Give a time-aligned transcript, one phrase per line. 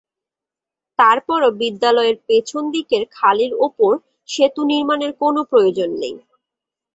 [0.99, 3.91] তারপরও বিদ্যালয়ের পেছন দিকের খালের ওপর
[4.29, 6.15] সেতু নির্মাণের কোনো প্রয়োজন নেই।